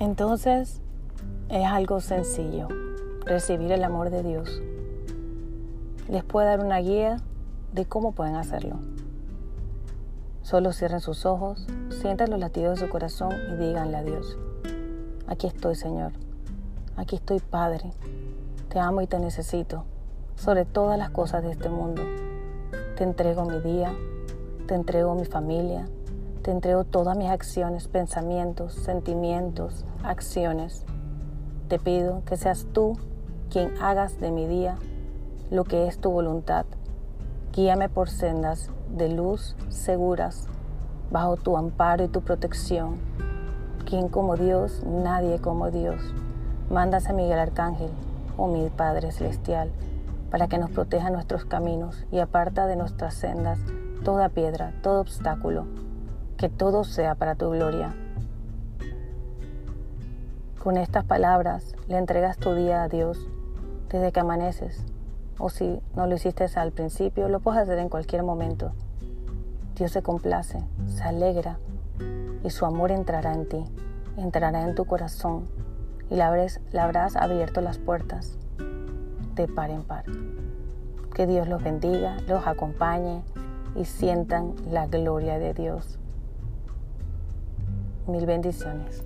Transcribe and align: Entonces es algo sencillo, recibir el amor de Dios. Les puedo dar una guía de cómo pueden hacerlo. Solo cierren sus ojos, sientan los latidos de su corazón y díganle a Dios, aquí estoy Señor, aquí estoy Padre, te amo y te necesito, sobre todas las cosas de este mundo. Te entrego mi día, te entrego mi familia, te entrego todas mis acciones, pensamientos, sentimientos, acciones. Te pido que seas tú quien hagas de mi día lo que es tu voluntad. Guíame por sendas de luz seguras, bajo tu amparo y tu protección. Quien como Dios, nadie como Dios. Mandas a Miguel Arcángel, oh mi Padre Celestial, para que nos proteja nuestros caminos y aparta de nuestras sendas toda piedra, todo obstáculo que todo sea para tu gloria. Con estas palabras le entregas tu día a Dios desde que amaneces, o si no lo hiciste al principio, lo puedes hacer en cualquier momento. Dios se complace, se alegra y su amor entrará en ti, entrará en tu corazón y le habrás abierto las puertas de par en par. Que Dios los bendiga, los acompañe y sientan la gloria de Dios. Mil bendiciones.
Entonces 0.00 0.80
es 1.48 1.66
algo 1.66 2.00
sencillo, 2.00 2.68
recibir 3.24 3.72
el 3.72 3.82
amor 3.82 4.10
de 4.10 4.22
Dios. 4.22 4.62
Les 6.08 6.22
puedo 6.22 6.46
dar 6.46 6.60
una 6.64 6.78
guía 6.78 7.16
de 7.72 7.84
cómo 7.84 8.12
pueden 8.12 8.36
hacerlo. 8.36 8.76
Solo 10.42 10.72
cierren 10.72 11.00
sus 11.00 11.26
ojos, 11.26 11.66
sientan 11.90 12.30
los 12.30 12.38
latidos 12.38 12.78
de 12.78 12.86
su 12.86 12.92
corazón 12.92 13.32
y 13.52 13.56
díganle 13.56 13.96
a 13.96 14.02
Dios, 14.04 14.38
aquí 15.26 15.48
estoy 15.48 15.74
Señor, 15.74 16.12
aquí 16.96 17.16
estoy 17.16 17.40
Padre, 17.40 17.92
te 18.68 18.78
amo 18.78 19.02
y 19.02 19.08
te 19.08 19.18
necesito, 19.18 19.84
sobre 20.36 20.64
todas 20.64 20.96
las 20.96 21.10
cosas 21.10 21.42
de 21.42 21.50
este 21.50 21.68
mundo. 21.68 22.02
Te 22.96 23.02
entrego 23.02 23.44
mi 23.44 23.58
día, 23.60 23.92
te 24.66 24.74
entrego 24.74 25.14
mi 25.16 25.24
familia, 25.24 25.88
te 26.48 26.52
entrego 26.52 26.84
todas 26.84 27.14
mis 27.14 27.28
acciones, 27.28 27.88
pensamientos, 27.88 28.72
sentimientos, 28.72 29.84
acciones. 30.02 30.82
Te 31.68 31.78
pido 31.78 32.22
que 32.24 32.38
seas 32.38 32.66
tú 32.72 32.96
quien 33.50 33.74
hagas 33.82 34.18
de 34.18 34.30
mi 34.30 34.46
día 34.46 34.78
lo 35.50 35.64
que 35.64 35.86
es 35.86 35.98
tu 35.98 36.10
voluntad. 36.10 36.64
Guíame 37.52 37.90
por 37.90 38.08
sendas 38.08 38.70
de 38.96 39.10
luz 39.10 39.56
seguras, 39.68 40.46
bajo 41.10 41.36
tu 41.36 41.58
amparo 41.58 42.04
y 42.04 42.08
tu 42.08 42.22
protección. 42.22 42.96
Quien 43.84 44.08
como 44.08 44.36
Dios, 44.36 44.82
nadie 44.86 45.40
como 45.40 45.70
Dios. 45.70 46.00
Mandas 46.70 47.10
a 47.10 47.12
Miguel 47.12 47.40
Arcángel, 47.40 47.90
oh 48.38 48.46
mi 48.46 48.70
Padre 48.70 49.12
Celestial, 49.12 49.70
para 50.30 50.48
que 50.48 50.56
nos 50.56 50.70
proteja 50.70 51.10
nuestros 51.10 51.44
caminos 51.44 52.06
y 52.10 52.20
aparta 52.20 52.66
de 52.66 52.76
nuestras 52.76 53.12
sendas 53.12 53.58
toda 54.02 54.30
piedra, 54.30 54.72
todo 54.80 55.02
obstáculo 55.02 55.66
que 56.38 56.48
todo 56.48 56.84
sea 56.84 57.16
para 57.16 57.34
tu 57.34 57.50
gloria. 57.50 57.94
Con 60.62 60.76
estas 60.76 61.04
palabras 61.04 61.74
le 61.88 61.98
entregas 61.98 62.38
tu 62.38 62.54
día 62.54 62.84
a 62.84 62.88
Dios 62.88 63.28
desde 63.90 64.12
que 64.12 64.20
amaneces, 64.20 64.84
o 65.38 65.50
si 65.50 65.80
no 65.96 66.06
lo 66.06 66.14
hiciste 66.14 66.46
al 66.54 66.70
principio, 66.70 67.28
lo 67.28 67.40
puedes 67.40 67.60
hacer 67.60 67.78
en 67.78 67.88
cualquier 67.88 68.22
momento. 68.22 68.72
Dios 69.74 69.90
se 69.90 70.02
complace, 70.02 70.64
se 70.86 71.02
alegra 71.02 71.58
y 72.44 72.50
su 72.50 72.64
amor 72.66 72.92
entrará 72.92 73.34
en 73.34 73.48
ti, 73.48 73.64
entrará 74.16 74.62
en 74.62 74.76
tu 74.76 74.84
corazón 74.84 75.48
y 76.08 76.14
le 76.14 76.22
habrás 76.22 77.16
abierto 77.16 77.60
las 77.60 77.78
puertas 77.78 78.38
de 79.34 79.48
par 79.48 79.70
en 79.70 79.82
par. 79.82 80.04
Que 81.14 81.26
Dios 81.26 81.48
los 81.48 81.64
bendiga, 81.64 82.16
los 82.28 82.46
acompañe 82.46 83.24
y 83.74 83.86
sientan 83.86 84.54
la 84.70 84.86
gloria 84.86 85.38
de 85.38 85.52
Dios. 85.52 85.98
Mil 88.08 88.24
bendiciones. 88.24 89.02